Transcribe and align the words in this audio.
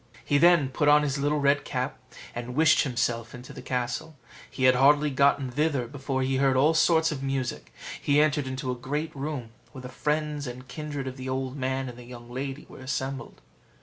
He 0.25 0.39
then 0.39 0.69
put 0.69 0.87
on 0.87 1.03
his 1.03 1.19
little 1.19 1.39
red 1.39 1.63
cap, 1.63 1.99
and 2.33 2.55
wished 2.55 2.81
himself 2.81 3.35
in 3.35 3.43
the 3.43 3.61
castle. 3.61 4.15
He 4.49 4.63
had 4.63 4.73
hardly 4.73 5.11
got 5.11 5.39
thither 5.53 5.85
before 5.85 6.23
he 6.23 6.37
heard 6.37 6.57
all 6.57 6.73
sorts 6.73 7.11
of 7.11 7.21
music; 7.21 7.71
he 8.01 8.19
entered 8.19 8.47
into 8.47 8.71
a 8.71 8.75
great 8.75 9.15
room, 9.15 9.51
where 9.73 9.83
the 9.83 9.89
friends 9.89 10.47
and 10.47 10.67
kindred 10.67 11.05
of 11.05 11.17
the 11.17 11.29
old 11.29 11.55
man 11.55 11.87
and 11.87 11.99
the 11.99 12.03
young 12.03 12.31
lady 12.31 12.65
were 12.67 12.79
assembled. 12.79 13.41